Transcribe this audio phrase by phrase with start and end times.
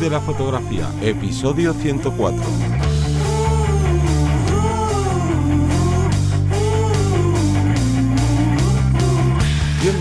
[0.00, 2.75] de la fotografía, episodio 104.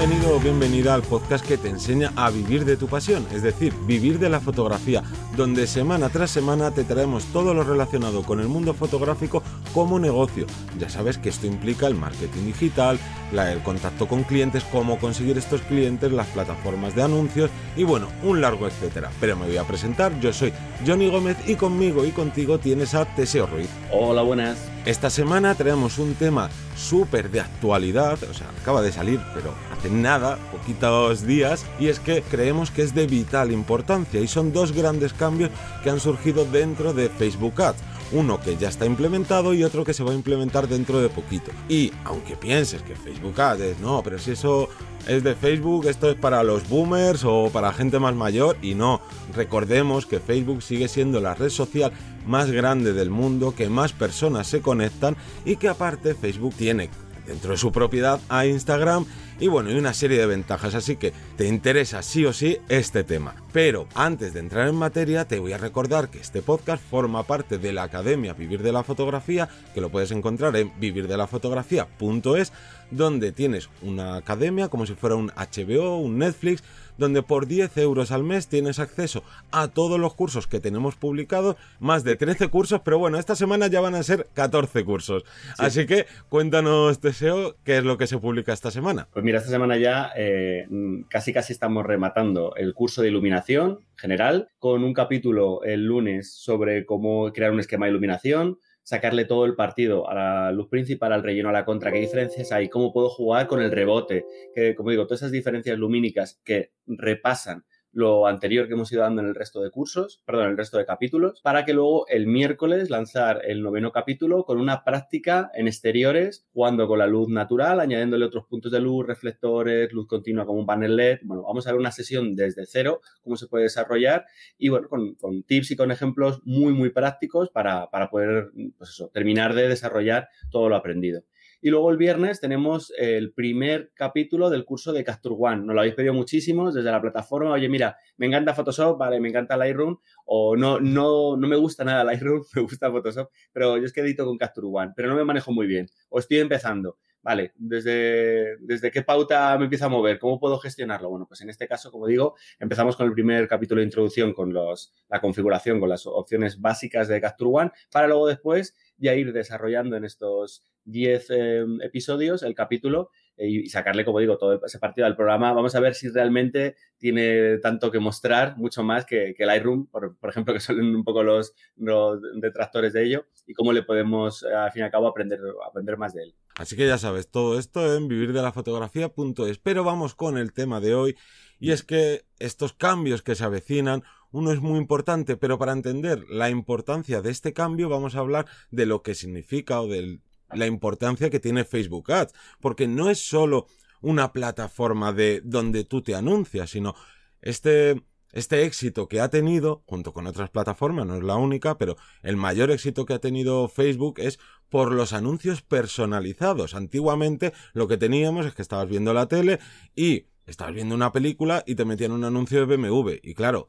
[0.08, 3.74] Bienvenido o bienvenida al podcast que te enseña a vivir de tu pasión, es decir,
[3.88, 5.02] vivir de la fotografía,
[5.36, 9.42] donde semana tras semana te traemos todo lo relacionado con el mundo fotográfico
[9.74, 10.46] como negocio.
[10.78, 13.00] Ya sabes que esto implica el marketing digital,
[13.32, 18.42] el contacto con clientes, cómo conseguir estos clientes, las plataformas de anuncios y bueno, un
[18.42, 19.10] largo etcétera.
[19.20, 20.54] Pero me voy a presentar, yo soy
[20.86, 23.70] Johnny Gómez y conmigo y contigo tienes a Teseo Ruiz.
[23.92, 24.60] Hola, buenas.
[24.86, 29.90] Esta semana traemos un tema súper de actualidad, o sea, acaba de salir, pero hace
[29.90, 34.72] nada, poquitos días, y es que creemos que es de vital importancia y son dos
[34.72, 35.52] grandes cambios
[35.84, 39.94] que han surgido dentro de Facebook Ads uno que ya está implementado y otro que
[39.94, 41.52] se va a implementar dentro de poquito.
[41.70, 44.70] Y aunque pienses que Facebook Ads, no, pero si eso
[45.08, 49.02] es de Facebook, esto es para los boomers o para gente más mayor y no,
[49.34, 51.92] recordemos que Facebook sigue siendo la red social
[52.26, 57.52] más grande del mundo, que más personas se conectan y que aparte Facebook tiene dentro
[57.52, 59.06] de su propiedad a Instagram
[59.38, 63.04] y bueno, y una serie de ventajas, así que te interesa sí o sí este
[63.04, 63.36] tema.
[63.52, 67.58] Pero antes de entrar en materia, te voy a recordar que este podcast forma parte
[67.58, 72.54] de la Academia Vivir de la Fotografía, que lo puedes encontrar en vivirdelafotografía.es,
[72.92, 76.64] donde tienes una academia como si fuera un HBO, un Netflix,
[76.98, 81.56] donde por 10 euros al mes tienes acceso a todos los cursos que tenemos publicados,
[81.80, 85.24] más de 13 cursos, pero bueno, esta semana ya van a ser 14 cursos.
[85.58, 89.08] Así que cuéntanos, Deseo, qué es lo que se publica esta semana.
[89.14, 90.68] Pues mira, esta semana ya eh,
[91.10, 96.86] casi casi estamos rematando el curso de iluminación general, con un capítulo el lunes sobre
[96.86, 101.24] cómo crear un esquema de iluminación, sacarle todo el partido a la luz principal, al
[101.24, 104.92] relleno, a la contra, qué diferencias hay, cómo puedo jugar con el rebote, que como
[104.92, 107.66] digo, todas esas diferencias lumínicas que repasan
[107.96, 110.78] lo anterior que hemos ido dando en el resto de cursos, perdón, en el resto
[110.78, 115.68] de capítulos, para que luego el miércoles lanzar el noveno capítulo con una práctica en
[115.68, 120.60] exteriores, jugando con la luz natural, añadiéndole otros puntos de luz, reflectores, luz continua como
[120.60, 121.20] un panel LED.
[121.24, 124.26] Bueno, vamos a ver una sesión desde cero, cómo se puede desarrollar
[124.58, 129.54] y bueno, con, tips y con ejemplos muy, muy prácticos para, para poder, pues terminar
[129.56, 131.24] de desarrollar todo lo aprendido.
[131.66, 135.66] Y luego el viernes tenemos el primer capítulo del curso de Capture One.
[135.66, 137.54] Nos lo habéis pedido muchísimo desde la plataforma.
[137.54, 141.84] Oye, mira, me encanta Photoshop, vale, me encanta Lightroom, o no, no, no me gusta
[141.84, 145.16] nada Lightroom, me gusta Photoshop, pero yo es que edito con Capture One, pero no
[145.16, 147.00] me manejo muy bien, o estoy empezando.
[147.26, 150.20] Vale, ¿desde, ¿desde qué pauta me empieza a mover?
[150.20, 151.10] ¿Cómo puedo gestionarlo?
[151.10, 154.54] Bueno, pues en este caso, como digo, empezamos con el primer capítulo de introducción con
[154.54, 159.34] los, la configuración, con las opciones básicas de Capture One, para luego después ya ir
[159.34, 164.80] desarrollando en estos 10 em, episodios el capítulo eh, y sacarle, como digo, todo ese
[164.80, 165.52] partido al programa.
[165.52, 170.18] Vamos a ver si realmente tiene tanto que mostrar, mucho más que, que Lightroom, por,
[170.18, 174.44] por, ejemplo, que son un poco los, los, detractores de ello, y cómo le podemos,
[174.44, 176.36] eh, al fin y al cabo, aprender, aprender más de él.
[176.58, 179.58] Así que ya sabes, todo esto en vivirdelafotografía.es.
[179.60, 181.18] Pero vamos con el tema de hoy,
[181.60, 186.26] y es que estos cambios que se avecinan uno es muy importante, pero para entender
[186.30, 190.20] la importancia de este cambio vamos a hablar de lo que significa o del
[190.52, 193.68] la importancia que tiene Facebook Ads, porque no es solo
[194.02, 196.96] una plataforma de donde tú te anuncias, sino
[197.42, 198.02] este
[198.36, 202.36] este éxito que ha tenido, junto con otras plataformas, no es la única, pero el
[202.36, 206.76] mayor éxito que ha tenido Facebook es por los anuncios personalizados.
[206.76, 209.60] Antiguamente lo que teníamos es que estabas viendo la tele
[209.96, 213.12] y estabas viendo una película y te metían un anuncio de BMW.
[213.24, 213.68] Y claro,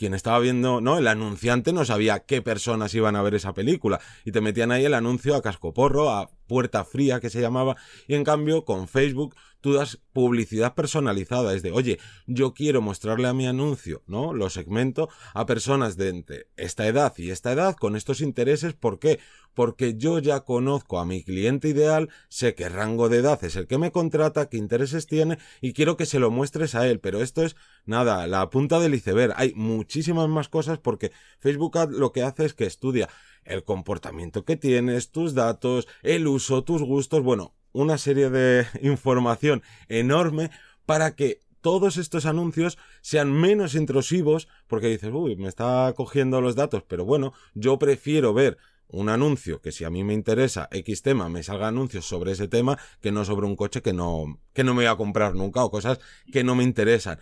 [0.00, 0.96] quien estaba viendo, ¿no?
[0.96, 4.86] El anunciante no sabía qué personas iban a ver esa película y te metían ahí
[4.86, 7.76] el anuncio a cascoporro, a puerta fría que se llamaba
[8.08, 13.28] y en cambio con Facebook tú das publicidad personalizada, es de, oye, yo quiero mostrarle
[13.28, 14.32] a mi anuncio, ¿no?
[14.32, 18.98] Lo segmento a personas de entre esta edad y esta edad con estos intereses, ¿por
[18.98, 19.20] qué?
[19.54, 23.66] Porque yo ya conozco a mi cliente ideal, sé qué rango de edad es el
[23.66, 27.20] que me contrata, qué intereses tiene y quiero que se lo muestres a él, pero
[27.20, 32.22] esto es nada, la punta del iceberg, hay muchísimas más cosas porque Facebook lo que
[32.22, 33.08] hace es que estudia
[33.44, 39.62] el comportamiento que tienes, tus datos, el uso, tus gustos, bueno, una serie de información
[39.88, 40.50] enorme
[40.86, 46.56] para que todos estos anuncios sean menos intrusivos, porque dices, uy, me está cogiendo los
[46.56, 48.58] datos, pero bueno, yo prefiero ver
[48.88, 52.48] un anuncio que si a mí me interesa X tema, me salga anuncios sobre ese
[52.48, 55.64] tema que no sobre un coche que no, que no me voy a comprar nunca
[55.64, 56.00] o cosas
[56.32, 57.18] que no me interesan.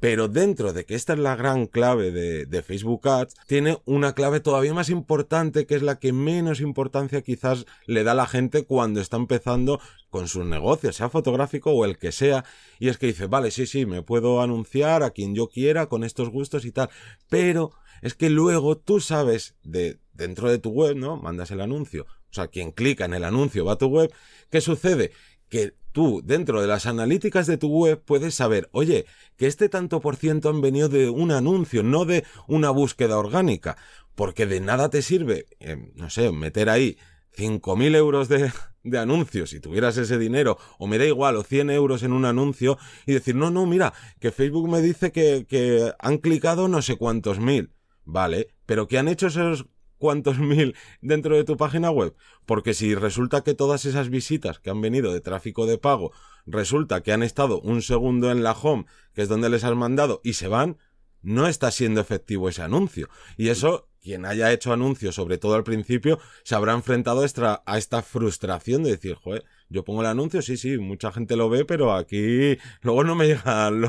[0.00, 4.40] Pero dentro de que esta es la gran clave de, Facebook Ads, tiene una clave
[4.40, 8.64] todavía más importante que es la que menos importancia quizás le da a la gente
[8.64, 9.80] cuando está empezando
[10.10, 12.44] con sus negocios, sea fotográfico o el que sea.
[12.78, 16.04] Y es que dice, vale, sí, sí, me puedo anunciar a quien yo quiera con
[16.04, 16.90] estos gustos y tal.
[17.28, 17.72] Pero
[18.02, 21.16] es que luego tú sabes de dentro de tu web, ¿no?
[21.16, 22.06] Mandas el anuncio.
[22.30, 24.12] O sea, quien clica en el anuncio va a tu web.
[24.50, 25.12] ¿Qué sucede?
[25.48, 29.06] Que tú, dentro de las analíticas de tu web, puedes saber, oye,
[29.36, 33.76] que este tanto por ciento han venido de un anuncio, no de una búsqueda orgánica.
[34.14, 36.98] Porque de nada te sirve, eh, no sé, meter ahí
[37.36, 38.50] 5.000 euros de,
[38.82, 42.24] de anuncios, si tuvieras ese dinero, o me da igual, o 100 euros en un
[42.24, 46.82] anuncio, y decir, no, no, mira, que Facebook me dice que, que han clicado no
[46.82, 47.72] sé cuántos mil.
[48.04, 49.66] Vale, pero ¿qué han hecho esos
[49.98, 52.14] cuántos mil dentro de tu página web?
[52.46, 56.12] Porque si resulta que todas esas visitas que han venido de tráfico de pago,
[56.46, 60.20] resulta que han estado un segundo en la home, que es donde les has mandado,
[60.24, 60.78] y se van,
[61.22, 63.08] no está siendo efectivo ese anuncio.
[63.36, 67.22] Y eso, quien haya hecho anuncios, sobre todo al principio, se habrá enfrentado
[67.66, 71.48] a esta frustración de decir, joder, yo pongo el anuncio, sí, sí, mucha gente lo
[71.48, 73.80] ve, pero aquí luego no me llegan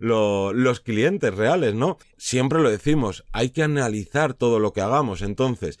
[0.00, 1.98] los clientes reales, ¿no?
[2.16, 5.22] Siempre lo decimos, hay que analizar todo lo que hagamos.
[5.22, 5.78] Entonces,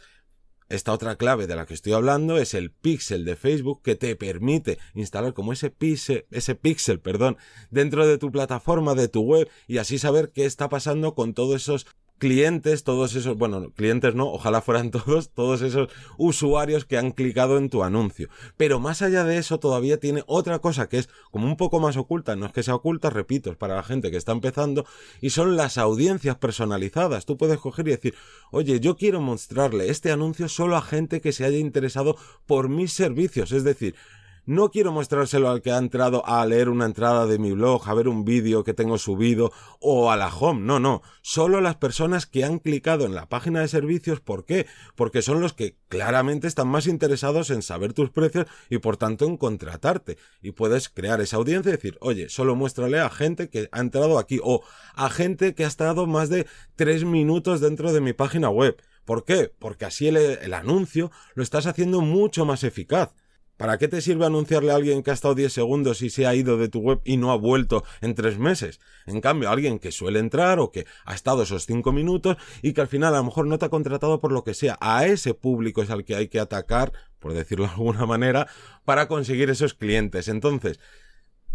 [0.68, 4.16] esta otra clave de la que estoy hablando es el pixel de Facebook que te
[4.16, 7.36] permite instalar como ese pixel, ese pixel, perdón,
[7.70, 11.60] dentro de tu plataforma, de tu web y así saber qué está pasando con todos
[11.60, 11.86] esos
[12.22, 15.88] clientes, todos esos, bueno, clientes no, ojalá fueran todos, todos esos
[16.18, 18.28] usuarios que han clicado en tu anuncio.
[18.56, 21.96] Pero más allá de eso todavía tiene otra cosa que es como un poco más
[21.96, 24.86] oculta, no es que sea oculta, repito, es para la gente que está empezando,
[25.20, 27.26] y son las audiencias personalizadas.
[27.26, 28.14] Tú puedes coger y decir,
[28.52, 32.16] oye, yo quiero mostrarle este anuncio solo a gente que se haya interesado
[32.46, 33.96] por mis servicios, es decir,
[34.44, 37.94] no quiero mostrárselo al que ha entrado a leer una entrada de mi blog, a
[37.94, 40.62] ver un vídeo que tengo subido o a la home.
[40.62, 41.02] No, no.
[41.20, 44.20] Solo las personas que han clicado en la página de servicios.
[44.20, 44.66] ¿Por qué?
[44.96, 49.26] Porque son los que claramente están más interesados en saber tus precios y por tanto
[49.26, 50.18] en contratarte.
[50.40, 54.18] Y puedes crear esa audiencia y decir, oye, solo muéstrale a gente que ha entrado
[54.18, 54.62] aquí o
[54.94, 58.76] a gente que ha estado más de tres minutos dentro de mi página web.
[59.04, 59.52] ¿Por qué?
[59.58, 63.14] Porque así el, el anuncio lo estás haciendo mucho más eficaz.
[63.62, 66.34] ¿Para qué te sirve anunciarle a alguien que ha estado 10 segundos y se ha
[66.34, 68.80] ido de tu web y no ha vuelto en 3 meses?
[69.06, 72.80] En cambio, alguien que suele entrar o que ha estado esos 5 minutos y que
[72.80, 75.34] al final a lo mejor no te ha contratado por lo que sea, a ese
[75.34, 78.48] público es al que hay que atacar, por decirlo de alguna manera,
[78.84, 80.26] para conseguir esos clientes.
[80.26, 80.80] Entonces,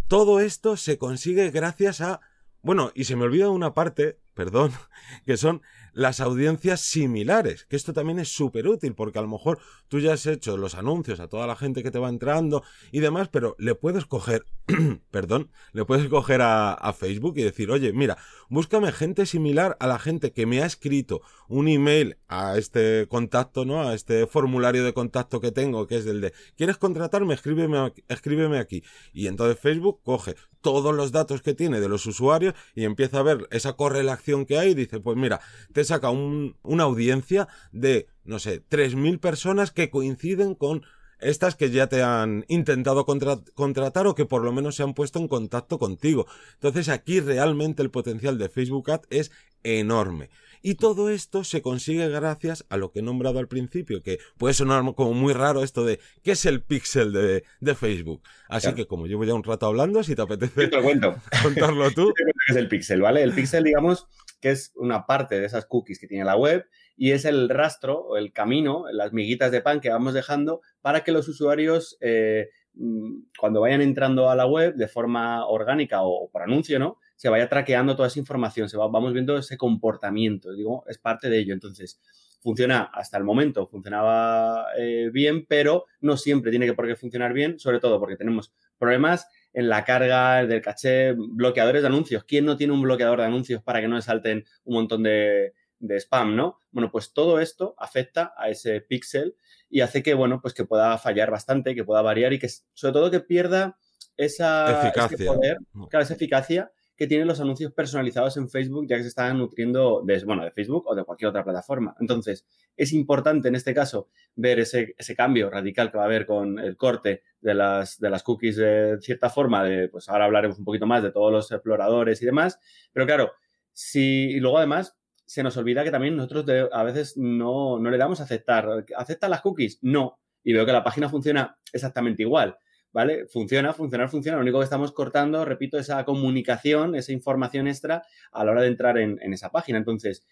[0.08, 2.22] todo esto se consigue gracias a...
[2.62, 4.72] Bueno, y se me olvida una parte, perdón,
[5.26, 5.62] que son
[5.94, 9.58] las audiencias similares, que esto también es súper útil, porque a lo mejor
[9.88, 13.00] tú ya has hecho los anuncios a toda la gente que te va entrando y
[13.00, 14.46] demás, pero le puedes coger,
[15.12, 19.88] perdón, le puedes coger a, a, Facebook y decir, oye, mira, búscame gente similar a
[19.88, 23.82] la gente que me ha escrito un email a este contacto, ¿no?
[23.82, 27.34] A este formulario de contacto que tengo, que es el de, ¿quieres contratarme?
[27.34, 28.84] Escríbeme, escríbeme aquí.
[29.14, 33.24] Y entonces Facebook coge todos los datos que tiene de los usuarios y empieza a
[33.24, 35.40] ver esa correlación que hay dice, pues mira,
[35.74, 40.84] te saca un, una audiencia de, no sé, 3.000 personas que coinciden con
[41.20, 44.94] estas que ya te han intentado contra contratar o que por lo menos se han
[44.94, 46.28] puesto en contacto contigo.
[46.54, 49.32] Entonces aquí realmente el potencial de Facebook Ad es
[49.64, 50.30] enorme.
[50.62, 54.54] Y todo esto se consigue gracias a lo que he nombrado al principio, que puede
[54.54, 58.22] sonar como muy raro esto de qué es el pixel de, de Facebook.
[58.50, 61.16] Así que como llevo ya un rato hablando, si te apetece te cuento.
[61.44, 62.14] contarlo tú.
[62.16, 63.24] ¿Qué es el pixel, ¿vale?
[63.24, 64.08] El pixel, digamos,
[64.42, 66.66] que es una parte de esas cookies que tiene la web
[66.96, 71.04] y es el rastro o el camino, las miguitas de pan que vamos dejando para
[71.04, 76.30] que los usuarios, eh, mm, cuando vayan entrando a la web de forma orgánica o
[76.32, 76.98] por anuncio, ¿no?
[77.18, 81.30] Se vaya traqueando toda esa información, se va, vamos viendo ese comportamiento, digo, es parte
[81.30, 81.54] de ello.
[81.54, 82.00] Entonces,
[82.40, 87.34] funciona hasta el momento, funcionaba eh, bien, pero no siempre tiene que por qué funcionar
[87.34, 92.24] bien, sobre todo porque tenemos problemas en la carga del caché, bloqueadores de anuncios.
[92.24, 95.54] ¿Quién no tiene un bloqueador de anuncios para que no le salten un montón de,
[95.80, 96.60] de spam, ¿no?
[96.72, 99.36] Bueno, pues todo esto afecta a ese píxel
[99.70, 102.94] y hace que, bueno, pues que pueda fallar bastante, que pueda variar y que, sobre
[102.94, 103.78] todo, que pierda
[104.16, 105.28] esa eficacia.
[105.28, 105.58] poder,
[105.90, 110.02] claro, esa eficacia que tienen los anuncios personalizados en Facebook, ya que se están nutriendo
[110.04, 111.96] de, bueno, de Facebook o de cualquier otra plataforma.
[112.00, 116.26] Entonces, es importante en este caso ver ese, ese cambio radical que va a haber
[116.26, 120.58] con el corte de las, de las cookies de cierta forma, de, pues ahora hablaremos
[120.58, 122.60] un poquito más de todos los exploradores y demás,
[122.92, 123.32] pero claro,
[123.72, 127.98] si, y luego además se nos olvida que también nosotros a veces no, no le
[127.98, 128.86] damos a aceptar.
[128.96, 129.80] ¿Acepta las cookies?
[129.82, 130.20] No.
[130.44, 132.58] Y veo que la página funciona exactamente igual.
[132.92, 133.28] ¿Vale?
[133.28, 134.38] Funciona, funciona, funciona.
[134.38, 138.68] Lo único que estamos cortando, repito, esa comunicación, esa información extra a la hora de
[138.68, 139.78] entrar en, esa página.
[139.78, 140.26] Entonces,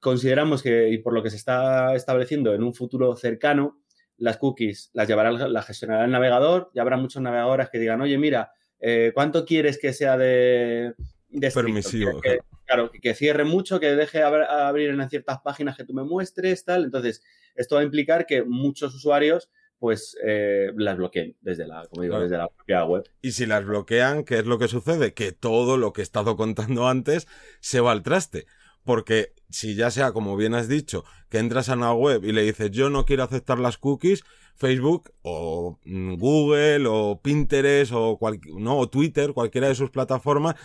[0.00, 3.80] consideramos que, y por lo que se está estableciendo en un futuro cercano,
[4.16, 6.70] las cookies las llevará, las gestionará el navegador.
[6.74, 10.94] Ya habrá muchos navegadores que digan, oye, mira, eh, ¿cuánto quieres que sea de,
[11.28, 12.20] de permisivo?
[12.64, 16.84] claro, que, cierre mucho, que deje abrir en ciertas páginas que tú me muestres, tal.
[16.84, 17.22] Entonces,
[17.54, 22.20] esto va a implicar que muchos usuarios pues eh, las bloqueen desde la, como digo,
[22.20, 23.04] desde la propia web.
[23.22, 25.14] Y si las bloquean, ¿qué es lo que sucede?
[25.14, 27.26] Que todo lo que he estado contando antes
[27.60, 28.46] se va al traste.
[28.84, 32.42] Porque si ya sea, como bien has dicho, que entras a una web y le
[32.42, 34.24] dices yo no quiero aceptar las cookies,
[34.56, 38.18] Facebook o mm, Google o Pinterest o,
[38.58, 40.56] no, o Twitter, cualquiera de sus plataformas,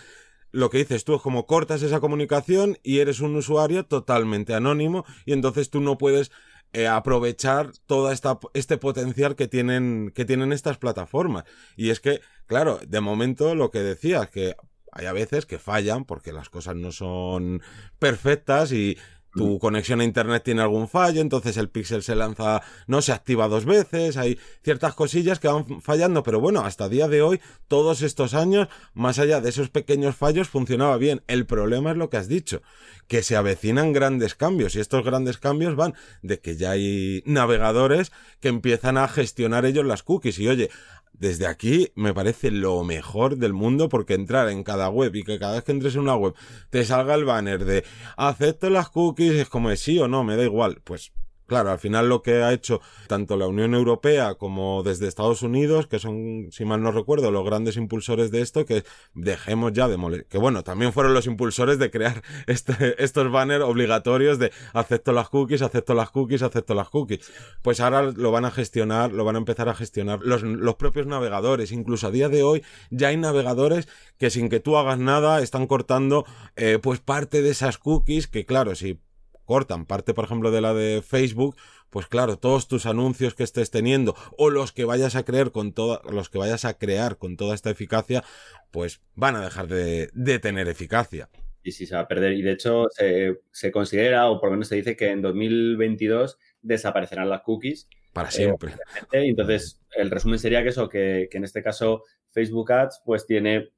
[0.50, 5.04] lo que dices tú es como cortas esa comunicación y eres un usuario totalmente anónimo
[5.26, 6.30] y entonces tú no puedes
[6.74, 8.12] eh, aprovechar todo
[8.52, 11.44] este potencial que tienen, que tienen estas plataformas.
[11.76, 14.56] Y es que, claro, de momento lo que decías, que
[14.90, 17.62] hay a veces que fallan porque las cosas no son
[18.00, 18.98] perfectas y
[19.34, 19.58] tu mm.
[19.58, 23.64] conexión a internet tiene algún fallo, entonces el pixel se lanza, no se activa dos
[23.64, 28.34] veces, hay ciertas cosillas que van fallando, pero bueno, hasta día de hoy, todos estos
[28.34, 31.22] años, más allá de esos pequeños fallos, funcionaba bien.
[31.26, 32.62] El problema es lo que has dicho,
[33.08, 38.12] que se avecinan grandes cambios y estos grandes cambios van de que ya hay navegadores
[38.40, 40.70] que empiezan a gestionar ellos las cookies y oye,
[41.18, 45.38] desde aquí me parece lo mejor del mundo porque entrar en cada web y que
[45.38, 46.34] cada vez que entres en una web
[46.70, 47.84] te salga el banner de
[48.16, 50.80] acepto las cookies es como de sí o no, me da igual.
[50.84, 51.12] Pues
[51.46, 55.86] Claro, al final lo que ha hecho tanto la Unión Europea como desde Estados Unidos,
[55.86, 59.98] que son, si mal no recuerdo, los grandes impulsores de esto, que dejemos ya de
[59.98, 60.28] molestar.
[60.28, 65.28] Que bueno, también fueron los impulsores de crear este, estos banners obligatorios de acepto las
[65.28, 67.30] cookies, acepto las cookies, acepto las cookies.
[67.60, 71.06] Pues ahora lo van a gestionar, lo van a empezar a gestionar los, los propios
[71.06, 71.72] navegadores.
[71.72, 73.86] Incluso a día de hoy ya hay navegadores
[74.18, 76.24] que sin que tú hagas nada están cortando
[76.56, 79.00] eh, pues parte de esas cookies que claro, si
[79.44, 81.56] cortan parte, por ejemplo, de la de Facebook,
[81.90, 85.72] pues claro, todos tus anuncios que estés teniendo o los que vayas a creer con
[85.72, 88.24] toda, los que vayas a crear con toda esta eficacia,
[88.70, 90.10] pues van a dejar de,
[90.40, 91.28] tener eficacia.
[91.62, 92.32] Y sí, se va a perder.
[92.32, 97.30] Y de hecho, se, considera, o por lo menos se dice que en 2022 desaparecerán
[97.30, 97.88] las cookies.
[98.12, 98.72] Para siempre.
[99.12, 103.26] Eh, entonces, el resumen sería que eso, que, que en este caso Facebook Ads, pues
[103.26, 103.70] tiene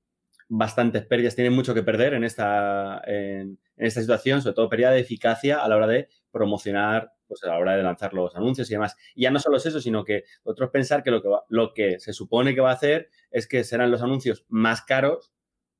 [0.49, 5.00] bastantes pérdidas, tienen mucho que perder en esta, en, esta situación, sobre todo pérdida de
[5.00, 8.75] eficacia a la hora de promocionar, pues a la hora de lanzar los anuncios y
[8.75, 8.97] demás.
[9.15, 11.99] Y ya no solo es eso, sino que otros pensar que lo que, lo que
[11.99, 15.33] se supone que va a hacer es que serán los anuncios más caros,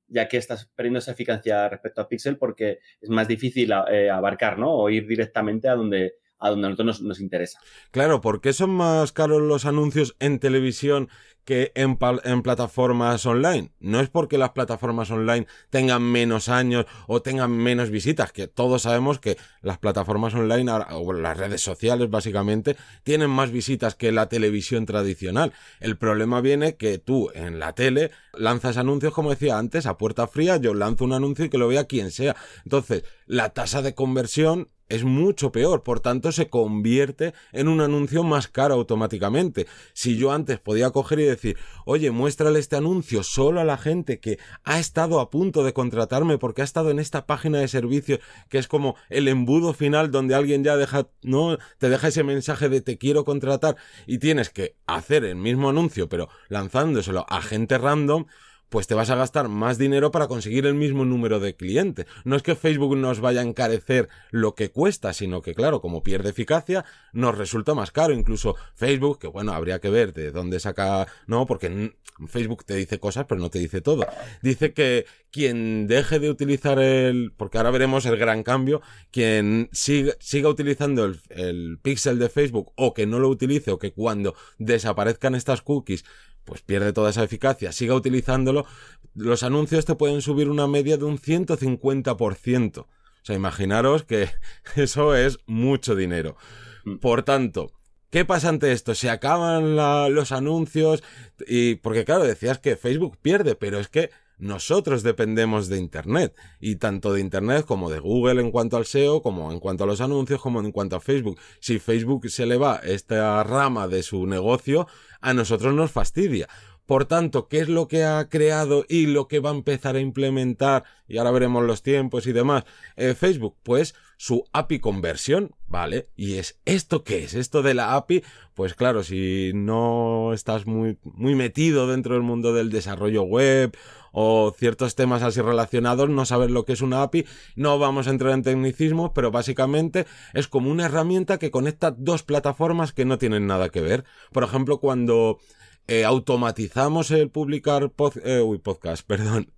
[0.07, 4.57] ya que estás perdiendo esa eficacia respecto a Pixel porque es más difícil eh, abarcar,
[4.57, 4.73] ¿no?
[4.73, 7.59] O ir directamente a donde, a donde a nosotros nos, interesa.
[7.91, 11.09] Claro, ¿por qué son más caros los anuncios en televisión
[11.47, 13.71] que en, en, plataformas online.
[13.79, 18.81] No es porque las plataformas online tengan menos años o tengan menos visitas, que todos
[18.81, 24.27] sabemos que las plataformas online o las redes sociales básicamente tienen más visitas que la
[24.27, 25.53] televisión tradicional.
[25.79, 30.27] El problema viene que tú en la tele lanzas anuncios, como decía antes, a puerta
[30.27, 32.35] fría, yo lanzo un anuncio y que lo vea quien sea.
[32.65, 38.23] Entonces, la tasa de conversión es mucho peor, por tanto se convierte en un anuncio
[38.23, 39.67] más caro automáticamente.
[39.93, 44.19] Si yo antes podía coger y decir, oye, muéstrale este anuncio solo a la gente
[44.19, 48.19] que ha estado a punto de contratarme porque ha estado en esta página de servicio
[48.49, 52.69] que es como el embudo final donde alguien ya deja, no, te deja ese mensaje
[52.69, 53.75] de te quiero contratar
[54.05, 58.25] y tienes que hacer el mismo anuncio pero lanzándoselo a gente random,
[58.69, 62.05] pues te vas a gastar más dinero para conseguir el mismo número de clientes.
[62.25, 66.03] No es que Facebook nos vaya a encarecer lo que cuesta, sino que, claro, como
[66.03, 68.13] pierde eficacia, nos resulta más caro.
[68.13, 71.93] Incluso Facebook, que bueno, habría que ver de dónde saca, no, porque
[72.27, 74.05] Facebook te dice cosas, pero no te dice todo.
[74.41, 78.81] Dice que quien deje de utilizar el, porque ahora veremos el gran cambio,
[79.11, 83.79] quien siga, siga utilizando el, el pixel de Facebook o que no lo utilice o
[83.79, 86.05] que cuando desaparezcan estas cookies
[86.47, 88.65] pues pierde toda esa eficacia, siga utilizándolo,
[89.13, 92.79] los anuncios te pueden subir una media de un 150%.
[92.79, 92.87] O
[93.21, 94.29] sea, imaginaros que
[94.77, 96.37] eso es mucho dinero.
[96.85, 96.95] Mm.
[96.99, 97.73] Por tanto,
[98.09, 98.95] ¿qué pasa ante esto?
[98.95, 101.03] Se acaban los anuncios
[101.45, 106.75] y porque claro, decías que Facebook pierde, pero es que nosotros dependemos de Internet, y
[106.75, 110.01] tanto de Internet como de Google en cuanto al SEO, como en cuanto a los
[110.01, 111.39] anuncios, como en cuanto a Facebook.
[111.59, 114.87] Si Facebook se le va esta rama de su negocio,
[115.21, 116.47] a nosotros nos fastidia.
[116.87, 119.99] Por tanto, ¿qué es lo que ha creado y lo que va a empezar a
[119.99, 120.85] implementar?
[121.05, 122.63] Y ahora veremos los tiempos y demás.
[122.95, 126.07] Eh, Facebook, pues su API conversión, ¿vale?
[126.15, 127.33] ¿Y es esto qué es?
[127.33, 132.53] Esto de la API, pues claro, si no estás muy, muy metido dentro del mundo
[132.53, 133.75] del desarrollo web
[134.11, 138.11] o ciertos temas así relacionados, no sabes lo que es una API, no vamos a
[138.11, 143.17] entrar en tecnicismos, pero básicamente es como una herramienta que conecta dos plataformas que no
[143.17, 144.05] tienen nada que ver.
[144.31, 145.39] Por ejemplo, cuando
[145.87, 147.91] eh, automatizamos el publicar
[148.23, 149.56] eh, uy, podcast, perdón.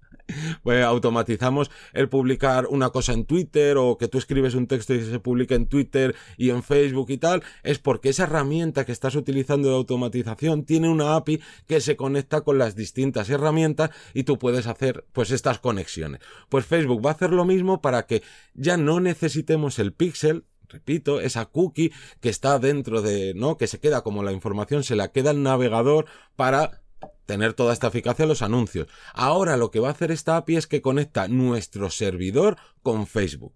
[0.64, 5.04] Pues automatizamos el publicar una cosa en Twitter o que tú escribes un texto y
[5.04, 9.16] se publica en Twitter y en Facebook y tal, es porque esa herramienta que estás
[9.16, 14.38] utilizando de automatización tiene una API que se conecta con las distintas herramientas y tú
[14.38, 16.22] puedes hacer pues estas conexiones.
[16.50, 18.22] Pues Facebook va a hacer lo mismo para que
[18.54, 23.58] ya no necesitemos el pixel, repito, esa cookie que está dentro de, ¿no?
[23.58, 26.06] Que se queda como la información, se la queda el navegador
[26.36, 26.82] para
[27.26, 28.88] tener toda esta eficacia los anuncios.
[29.14, 33.54] Ahora lo que va a hacer esta API es que conecta nuestro servidor con Facebook.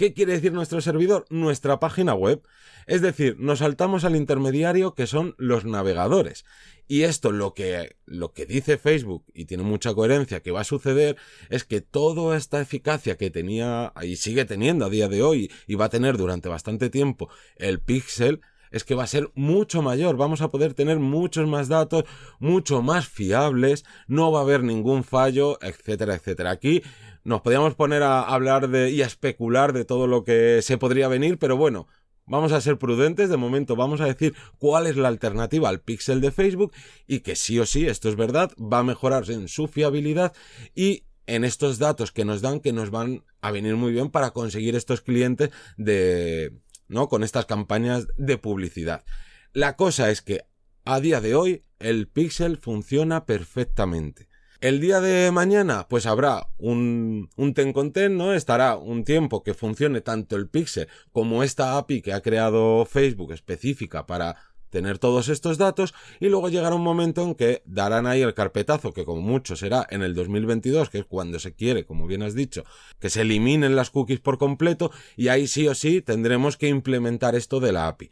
[0.00, 1.26] ¿Qué quiere decir nuestro servidor?
[1.28, 2.40] Nuestra página web.
[2.86, 6.46] Es decir, nos saltamos al intermediario que son los navegadores.
[6.88, 10.64] Y esto lo que, lo que dice Facebook, y tiene mucha coherencia, que va a
[10.64, 11.18] suceder,
[11.50, 15.74] es que toda esta eficacia que tenía y sigue teniendo a día de hoy y
[15.74, 18.40] va a tener durante bastante tiempo el Pixel,
[18.70, 22.04] es que va a ser mucho mayor, vamos a poder tener muchos más datos,
[22.38, 26.50] mucho más fiables, no va a haber ningún fallo, etcétera, etcétera.
[26.50, 26.82] Aquí
[27.24, 31.08] nos podríamos poner a hablar de y a especular de todo lo que se podría
[31.08, 31.86] venir, pero bueno,
[32.30, 36.20] Vamos a ser prudentes, de momento vamos a decir cuál es la alternativa al pixel
[36.20, 36.72] de Facebook
[37.08, 40.32] y que sí o sí, esto es verdad, va a mejorar en su fiabilidad
[40.72, 44.30] y en estos datos que nos dan que nos van a venir muy bien para
[44.30, 46.52] conseguir estos clientes de,
[46.90, 47.08] ¿no?
[47.08, 49.04] Con estas campañas de publicidad.
[49.52, 50.42] La cosa es que
[50.84, 54.28] a día de hoy el pixel funciona perfectamente.
[54.60, 58.34] El día de mañana, pues habrá un, un ten con ten, ¿no?
[58.34, 63.32] Estará un tiempo que funcione tanto el Pixel como esta API que ha creado Facebook
[63.32, 64.36] específica para
[64.70, 68.92] tener todos estos datos y luego llegará un momento en que darán ahí el carpetazo
[68.92, 72.34] que como mucho será en el 2022 que es cuando se quiere como bien has
[72.34, 72.64] dicho
[72.98, 77.34] que se eliminen las cookies por completo y ahí sí o sí tendremos que implementar
[77.34, 78.10] esto de la API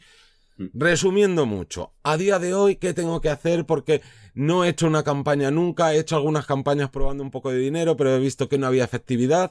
[0.59, 0.67] mm.
[0.75, 4.03] resumiendo mucho a día de hoy qué tengo que hacer porque
[4.39, 7.97] no he hecho una campaña nunca, he hecho algunas campañas probando un poco de dinero,
[7.97, 9.51] pero he visto que no había efectividad.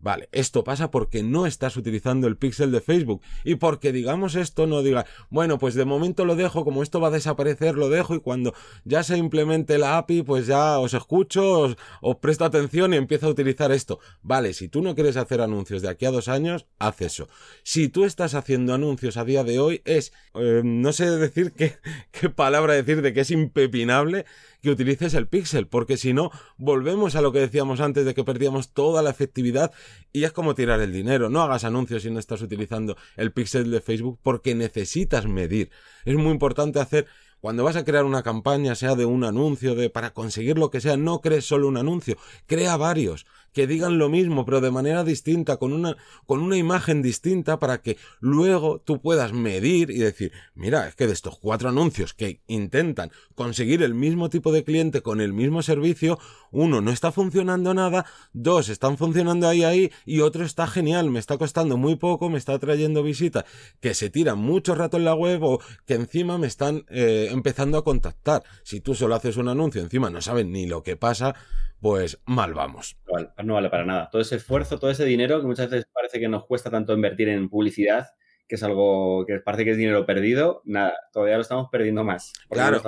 [0.00, 4.68] Vale, esto pasa porque no estás utilizando el pixel de Facebook y porque digamos esto
[4.68, 8.14] no diga, bueno, pues de momento lo dejo, como esto va a desaparecer, lo dejo
[8.14, 12.96] y cuando ya se implemente la API, pues ya os escucho, os, presto atención y
[12.96, 13.98] empiezo a utilizar esto.
[14.22, 17.28] Vale, si tú no quieres hacer anuncios de aquí a dos años, haz eso.
[17.64, 21.76] Si tú estás haciendo anuncios a día de hoy, es, eh, no sé decir qué,
[22.12, 24.26] qué palabra decir de que es impepinable
[24.62, 28.24] que utilices el pixel, porque si no, volvemos a lo que decíamos antes de que
[28.24, 29.72] perdíamos toda la efectividad
[30.12, 31.28] y es como tirar el dinero.
[31.30, 35.70] No hagas anuncios si no estás utilizando el pixel de Facebook porque necesitas medir.
[36.04, 37.06] Es muy importante hacer
[37.40, 40.80] cuando vas a crear una campaña, sea de un anuncio, de para conseguir lo que
[40.80, 45.04] sea, no crees solo un anuncio, crea varios que digan lo mismo, pero de manera
[45.04, 45.96] distinta, con una,
[46.26, 51.06] con una imagen distinta, para que luego tú puedas medir y decir, mira, es que
[51.06, 55.62] de estos cuatro anuncios que intentan conseguir el mismo tipo de cliente con el mismo
[55.62, 56.18] servicio,
[56.50, 61.18] uno no está funcionando nada, dos están funcionando ahí ahí y otro está genial, me
[61.18, 63.44] está costando muy poco, me está trayendo visitas
[63.80, 67.78] que se tiran mucho rato en la web o que encima me están eh, empezando
[67.78, 68.42] a contactar.
[68.62, 71.34] Si tú solo haces un anuncio, encima no saben ni lo que pasa,
[71.80, 72.98] pues mal vamos.
[73.42, 74.08] No vale, para nada.
[74.10, 77.28] Todo ese esfuerzo, todo ese dinero que muchas veces parece que nos cuesta tanto invertir
[77.28, 78.08] en publicidad,
[78.46, 82.32] que es algo que parece que es dinero perdido, nada, todavía lo estamos perdiendo más.
[82.50, 82.82] Claro.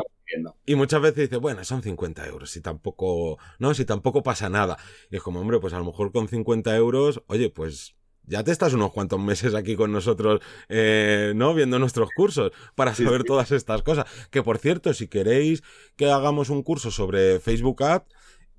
[0.64, 4.78] y muchas veces dice, bueno, son 50 euros, si tampoco, no, si tampoco pasa nada.
[5.10, 8.52] Y es como, hombre, pues a lo mejor con 50 euros, oye, pues ya te
[8.52, 11.54] estás unos cuantos meses aquí con nosotros, eh, ¿no?
[11.54, 14.06] Viendo nuestros cursos para saber todas estas cosas.
[14.30, 15.62] Que por cierto, si queréis
[15.96, 18.06] que hagamos un curso sobre Facebook Ads,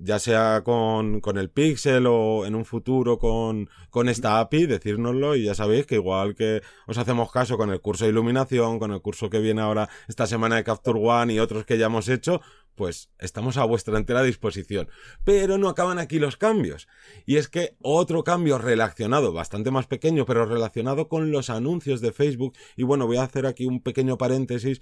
[0.03, 5.35] ya sea con, con, el Pixel o en un futuro con, con esta API, decírnoslo
[5.35, 8.91] y ya sabéis que igual que os hacemos caso con el curso de iluminación, con
[8.91, 12.09] el curso que viene ahora esta semana de Capture One y otros que ya hemos
[12.09, 12.41] hecho,
[12.75, 14.89] pues estamos a vuestra entera disposición.
[15.23, 16.87] Pero no acaban aquí los cambios.
[17.25, 22.11] Y es que otro cambio relacionado, bastante más pequeño, pero relacionado con los anuncios de
[22.11, 24.81] Facebook, y bueno, voy a hacer aquí un pequeño paréntesis,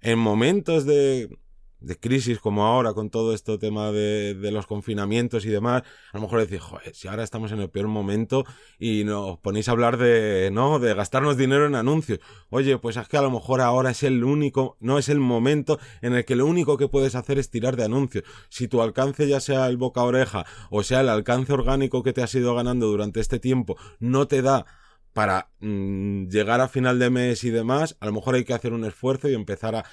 [0.00, 1.28] en momentos de
[1.80, 6.22] de crisis como ahora con todo este tema de, los confinamientos y demás, a lo
[6.22, 8.44] mejor decís, joder, si ahora estamos en el peor momento
[8.78, 10.78] y nos ponéis a hablar de, ¿no?
[10.78, 12.20] De gastarnos dinero en anuncios.
[12.50, 15.78] Oye, pues es que a lo mejor ahora es el único, no es el momento
[16.02, 18.24] en el que lo único que puedes hacer es tirar de anuncios.
[18.48, 22.22] Si tu alcance ya sea el boca oreja o sea el alcance orgánico que te
[22.22, 24.66] has ido ganando durante este tiempo, no te da
[25.12, 28.72] para mmm, llegar a final de mes y demás, a lo mejor hay que hacer
[28.72, 29.84] un esfuerzo y empezar a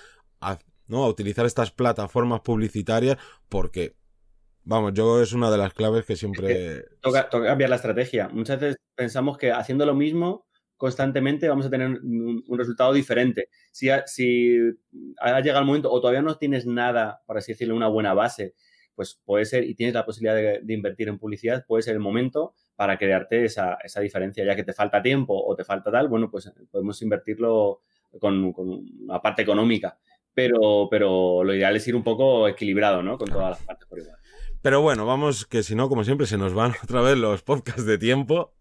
[0.88, 1.04] ¿no?
[1.04, 3.18] A utilizar estas plataformas publicitarias
[3.50, 3.96] porque,
[4.64, 6.86] vamos, yo es una de las claves que siempre...
[7.02, 8.30] Toca, toca, cambiar la estrategia.
[8.30, 10.46] Muchas veces pensamos que haciendo lo mismo
[10.78, 13.48] constantemente vamos a tener un, resultado diferente.
[13.72, 14.58] Si ha, si
[15.20, 18.54] ha llegado el momento o todavía no tienes nada, por así decirlo, una buena base,
[18.96, 22.00] pues puede ser, y tienes la posibilidad de, de invertir en publicidad, puede ser el
[22.00, 26.10] momento para crearte esa, esa, diferencia, ya que te falta tiempo o te falta tal,
[26.10, 27.82] bueno, pues podemos invertirlo
[28.20, 29.98] con, con una parte económica
[30.34, 33.18] pero, pero lo ideal es ir un poco equilibrado, ¿no?
[33.18, 34.18] Con todas las partes por igual.
[34.62, 37.86] Pero bueno, vamos, que si no, como siempre, se nos van otra vez los podcasts
[37.86, 38.54] de tiempo.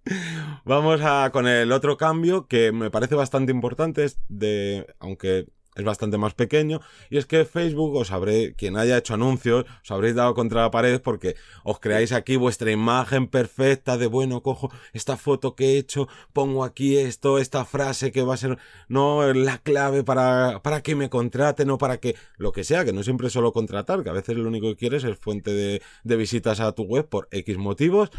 [0.65, 5.85] Vamos a con el otro cambio que me parece bastante importante, es de, aunque es
[5.85, 6.81] bastante más pequeño
[7.11, 10.71] y es que Facebook os habré quien haya hecho anuncios os habréis dado contra la
[10.71, 15.79] pared porque os creáis aquí vuestra imagen perfecta de bueno cojo esta foto que he
[15.79, 18.59] hecho pongo aquí esto esta frase que va a ser
[18.89, 22.93] no la clave para para que me contraten o para que lo que sea que
[22.93, 25.83] no siempre es solo contratar que a veces lo único que quieres es fuente de,
[26.05, 28.11] de visitas a tu web por X motivos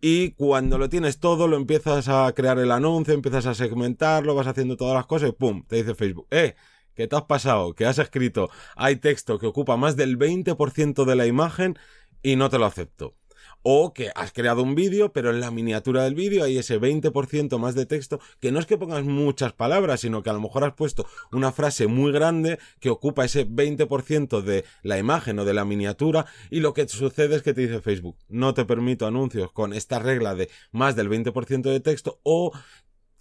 [0.00, 4.46] y cuando lo tienes todo, lo empiezas a crear el anuncio, empiezas a segmentarlo, vas
[4.46, 5.64] haciendo todas las cosas ¡pum!
[5.66, 6.54] Te dice Facebook, ¡eh!
[6.96, 7.74] ¿Qué te has pasado?
[7.74, 11.78] Que has escrito, hay texto que ocupa más del 20% de la imagen
[12.22, 13.14] y no te lo acepto.
[13.62, 17.58] O que has creado un vídeo, pero en la miniatura del vídeo hay ese 20%
[17.58, 20.64] más de texto, que no es que pongas muchas palabras, sino que a lo mejor
[20.64, 25.52] has puesto una frase muy grande que ocupa ese 20% de la imagen o de
[25.52, 29.52] la miniatura, y lo que sucede es que te dice Facebook, no te permito anuncios
[29.52, 32.52] con esta regla de más del 20% de texto, o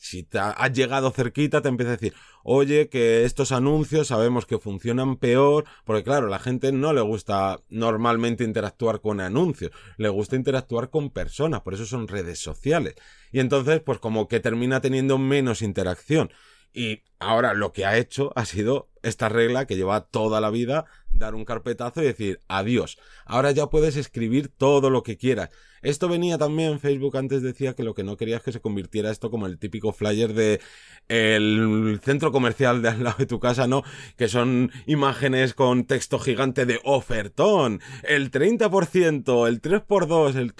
[0.06, 2.14] si te has llegado cerquita, te empieza a decir,
[2.44, 7.60] oye, que estos anuncios sabemos que funcionan peor, porque claro, la gente no le gusta
[7.70, 12.94] normalmente interactuar con anuncios, le gusta interactuar con personas, por eso son redes sociales.
[13.32, 16.32] Y entonces, pues como que termina teniendo menos interacción.
[16.76, 20.86] Y ahora lo que ha hecho ha sido esta regla que lleva toda la vida,
[21.14, 22.98] dar un carpetazo y decir adiós.
[23.26, 25.52] Ahora ya puedes escribir todo lo que quieras.
[25.84, 29.10] Esto venía también, Facebook antes decía que lo que no quería es que se convirtiera
[29.10, 30.60] esto como el típico flyer de
[31.08, 33.84] el centro comercial de al lado de tu casa, ¿no?
[34.18, 40.54] Que son imágenes con texto gigante de ofertón, el 30%, el 3x2, el...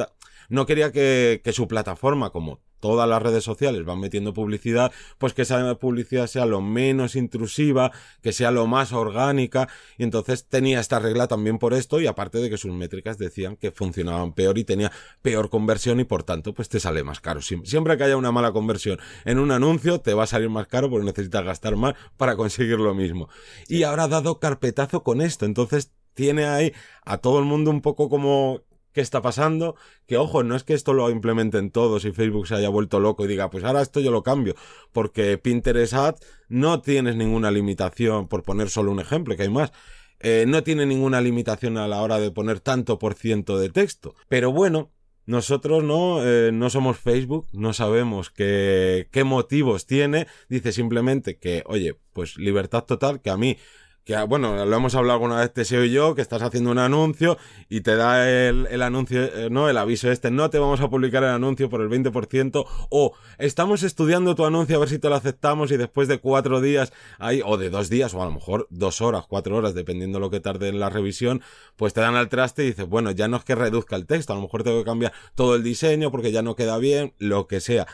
[0.48, 5.34] no quería que, que su plataforma, como todas las redes sociales van metiendo publicidad, pues
[5.34, 10.80] que esa publicidad sea lo menos intrusiva, que sea lo más orgánica, y entonces tenía
[10.80, 14.58] esta regla también por esto, y aparte de que sus métricas decían que funcionaban peor
[14.58, 17.42] y tenía peor conversión y por tanto pues te sale más caro.
[17.42, 20.90] Siempre que haya una mala conversión en un anuncio te va a salir más caro
[20.90, 23.30] porque necesitas gastar más para conseguir lo mismo.
[23.68, 27.82] Y ahora ha dado carpetazo con esto, entonces tiene ahí a todo el mundo un
[27.82, 28.62] poco como
[28.96, 29.76] qué está pasando,
[30.08, 33.26] que ojo, no es que esto lo implementen todos y Facebook se haya vuelto loco
[33.26, 34.56] y diga, pues ahora esto yo lo cambio,
[34.94, 39.74] porque Pinterest Ads no tienes ninguna limitación, por poner solo un ejemplo, que hay más,
[40.22, 44.16] eh, no tiene ninguna limitación a la hora de poner tanto por ciento de texto.
[44.30, 44.94] Pero bueno,
[45.26, 51.64] nosotros no, eh, no somos Facebook, no sabemos qué, qué motivos tiene, dice simplemente que,
[51.66, 53.58] oye, pues libertad total, que a mí
[54.06, 57.40] que bueno, lo hemos hablado alguna vez Teseo y yo, que estás haciendo un anuncio
[57.70, 60.90] y te da el, el anuncio, eh, no, el aviso este, no te vamos a
[60.90, 65.10] publicar el anuncio por el 20% o estamos estudiando tu anuncio a ver si te
[65.10, 68.32] lo aceptamos y después de cuatro días ahí, o de dos días o a lo
[68.32, 71.42] mejor dos horas, cuatro horas, dependiendo lo que tarde en la revisión,
[71.76, 74.34] pues te dan al traste y dices, bueno, ya no es que reduzca el texto,
[74.34, 77.48] a lo mejor tengo que cambiar todo el diseño porque ya no queda bien, lo
[77.48, 77.88] que sea.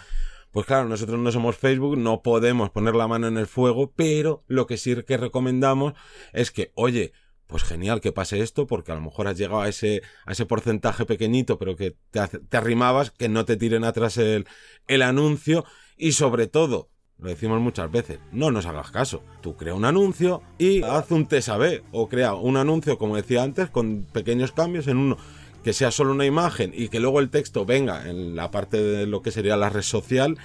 [0.51, 4.43] Pues claro, nosotros no somos Facebook, no podemos poner la mano en el fuego, pero
[4.47, 5.93] lo que sí que recomendamos
[6.33, 7.13] es que, oye,
[7.47, 10.45] pues genial que pase esto, porque a lo mejor has llegado a ese, a ese
[10.45, 14.45] porcentaje pequeñito, pero que te, arrimabas, que no te tiren atrás el,
[14.87, 15.63] el anuncio,
[15.95, 19.23] y sobre todo, lo decimos muchas veces, no nos hagas caso.
[19.41, 23.43] Tú crea un anuncio y haz un test B, o crea un anuncio, como decía
[23.43, 25.17] antes, con pequeños cambios en uno
[25.63, 29.05] que sea solo una imagen y que luego el texto venga en la parte de
[29.05, 30.37] lo que sería la red social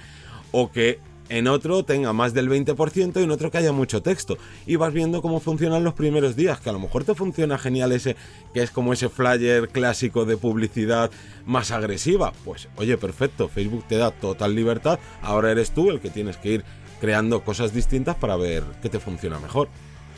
[0.51, 0.99] o que
[1.29, 4.37] en otro tenga más del 20% y en otro que haya mucho texto.
[4.65, 7.91] Y vas viendo cómo funcionan los primeros días, que a lo mejor te funciona genial
[7.91, 8.15] ese,
[8.53, 11.11] que es como ese flyer clásico de publicidad
[11.45, 12.31] más agresiva.
[12.45, 16.49] Pues oye, perfecto, Facebook te da total libertad, ahora eres tú el que tienes que
[16.49, 16.63] ir
[17.01, 19.67] creando cosas distintas para ver qué te funciona mejor.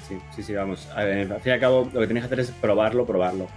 [0.08, 0.88] sí, sí, sí, vamos.
[0.96, 3.48] Al fin y al cabo, lo que tenéis que hacer es probarlo, probarlo.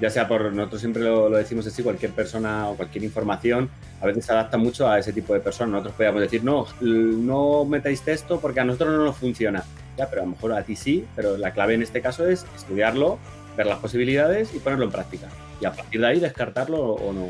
[0.00, 3.68] Ya sea por, nosotros siempre lo, decimos así, cualquier persona o cualquier información
[4.00, 5.72] a veces se adapta mucho a ese tipo de personas.
[5.72, 9.64] Nosotros podríamos decir, no, no metáis texto porque a nosotros no nos funciona.
[9.96, 12.46] Ya, pero a lo mejor a ti sí, pero la clave en este caso es
[12.56, 13.18] estudiarlo,
[13.56, 15.28] ver las posibilidades y ponerlo en práctica.
[15.60, 17.26] Y a partir de ahí descartarlo o no.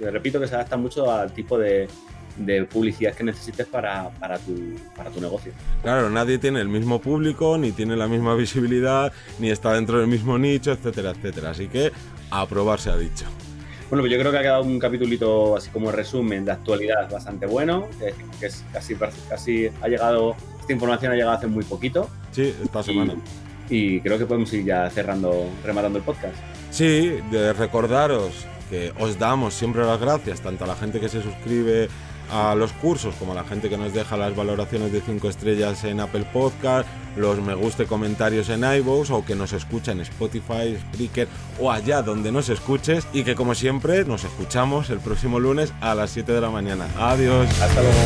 [0.00, 1.88] Eh, repito que se adapta mucho al tipo de,
[2.36, 4.54] de publicidad que necesites para, para, tu,
[4.96, 5.52] para tu negocio.
[5.82, 10.08] Claro, nadie tiene el mismo público, ni tiene la misma visibilidad, ni está dentro del
[10.08, 11.50] mismo nicho, etcétera, etcétera.
[11.50, 11.92] Así que
[12.30, 13.26] a probar se ha dicho.
[13.88, 17.46] Bueno, pues yo creo que ha quedado un capítulito así como resumen de actualidad bastante
[17.46, 17.86] bueno,
[18.40, 18.96] que, es casi,
[19.28, 22.10] casi ha llegado, esta información ha llegado hace muy poquito.
[22.32, 23.14] Sí, esta semana.
[23.70, 26.34] Y, creo que podemos ir ya cerrando, rematando el podcast.
[26.70, 31.22] Sí, de recordaros que os damos siempre las gracias, tanto a la gente que se
[31.22, 31.88] suscribe
[32.30, 36.00] a los cursos, como la gente que nos deja las valoraciones de 5 estrellas en
[36.00, 41.28] Apple Podcast, los me guste comentarios en iVoox o que nos escucha en Spotify, Spreaker
[41.60, 45.94] o allá donde nos escuches y que como siempre nos escuchamos el próximo lunes a
[45.94, 46.88] las 7 de la mañana.
[46.98, 47.48] Adiós.
[47.60, 47.96] Hasta luego.